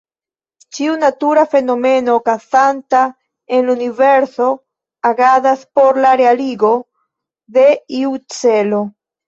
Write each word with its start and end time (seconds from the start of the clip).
Ĉiu 0.77 0.93
natura 1.01 1.43
fenomeno 1.51 2.15
okazanta 2.21 3.03
en 3.59 3.69
la 3.69 3.75
universo 3.75 4.49
agadas 5.13 5.69
por 5.81 6.03
la 6.07 6.17
realigo 6.25 6.75
de 7.61 7.71
iu 8.03 8.21
celo. 8.41 8.85